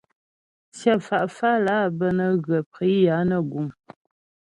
[0.75, 3.67] Tsyə fá fálà bə́ nə́ ghə priyà nə guŋ.